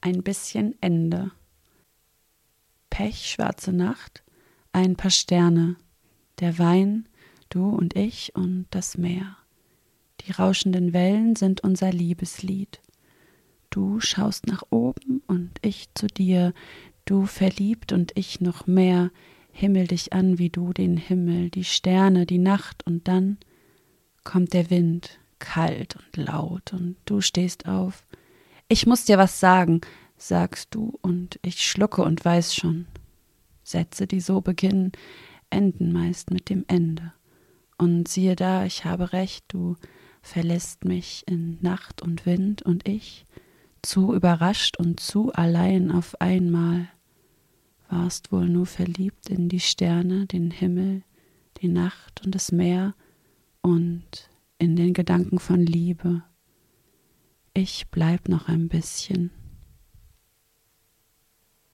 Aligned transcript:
ein 0.00 0.22
bisschen 0.22 0.74
Ende. 0.80 1.30
Pech, 2.90 3.30
schwarze 3.30 3.72
Nacht, 3.72 4.22
ein 4.72 4.96
paar 4.96 5.10
Sterne, 5.10 5.76
der 6.40 6.58
Wein, 6.58 7.08
du 7.48 7.68
und 7.68 7.96
ich 7.96 8.34
und 8.34 8.66
das 8.70 8.98
Meer. 8.98 9.36
Die 10.22 10.32
rauschenden 10.32 10.92
Wellen 10.92 11.36
sind 11.36 11.62
unser 11.62 11.92
Liebeslied. 11.92 12.80
Du 13.70 14.00
schaust 14.00 14.46
nach 14.46 14.62
oben 14.70 15.22
und 15.26 15.52
ich 15.62 15.88
zu 15.94 16.06
dir, 16.06 16.52
du 17.04 17.26
verliebt 17.26 17.92
und 17.92 18.12
ich 18.14 18.40
noch 18.40 18.66
mehr, 18.66 19.10
himmel 19.52 19.86
dich 19.86 20.12
an 20.12 20.38
wie 20.38 20.50
du 20.50 20.72
den 20.72 20.96
Himmel, 20.96 21.50
die 21.50 21.64
Sterne, 21.64 22.26
die 22.26 22.38
Nacht 22.38 22.86
und 22.86 23.08
dann 23.08 23.38
kommt 24.24 24.52
der 24.52 24.70
Wind, 24.70 25.18
kalt 25.38 25.96
und 25.96 26.16
laut 26.16 26.72
und 26.72 26.96
du 27.04 27.20
stehst 27.20 27.66
auf. 27.68 28.04
Ich 28.70 28.86
muss 28.86 29.06
dir 29.06 29.16
was 29.16 29.40
sagen, 29.40 29.80
sagst 30.18 30.74
du 30.74 30.98
und 31.00 31.40
ich 31.42 31.62
schlucke 31.62 32.02
und 32.02 32.22
weiß 32.22 32.54
schon. 32.54 32.86
Sätze, 33.62 34.06
die 34.06 34.20
so 34.20 34.42
beginnen, 34.42 34.92
enden 35.48 35.90
meist 35.90 36.30
mit 36.30 36.50
dem 36.50 36.64
Ende. 36.68 37.14
Und 37.78 38.08
siehe 38.08 38.36
da, 38.36 38.66
ich 38.66 38.84
habe 38.84 39.14
recht, 39.14 39.46
du 39.48 39.76
verlässt 40.20 40.84
mich 40.84 41.24
in 41.26 41.56
Nacht 41.62 42.02
und 42.02 42.26
Wind 42.26 42.60
und 42.60 42.86
ich, 42.86 43.24
zu 43.80 44.12
überrascht 44.12 44.76
und 44.78 45.00
zu 45.00 45.32
allein 45.32 45.90
auf 45.90 46.20
einmal, 46.20 46.88
warst 47.88 48.32
wohl 48.32 48.50
nur 48.50 48.66
verliebt 48.66 49.30
in 49.30 49.48
die 49.48 49.60
Sterne, 49.60 50.26
den 50.26 50.50
Himmel, 50.50 51.04
die 51.62 51.68
Nacht 51.68 52.22
und 52.22 52.34
das 52.34 52.52
Meer 52.52 52.94
und 53.62 54.28
in 54.58 54.76
den 54.76 54.92
Gedanken 54.92 55.38
von 55.38 55.60
Liebe. 55.60 56.22
Ich 57.54 57.88
bleib 57.90 58.28
noch 58.28 58.48
ein 58.48 58.68
bisschen 58.68 59.30